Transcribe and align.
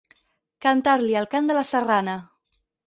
Cantar-li 0.67 1.19
el 1.21 1.31
cant 1.37 1.53
de 1.53 1.59
la 1.61 1.67
Serrana. 1.75 2.19